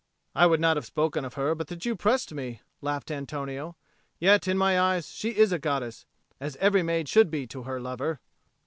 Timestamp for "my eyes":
4.57-5.09